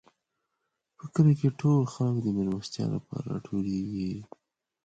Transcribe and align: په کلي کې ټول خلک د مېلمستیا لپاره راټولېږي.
په 0.97 1.05
کلي 1.13 1.33
کې 1.39 1.49
ټول 1.59 1.81
خلک 1.93 2.17
د 2.21 2.27
مېلمستیا 2.37 2.85
لپاره 2.95 3.25
راټولېږي. 3.33 4.13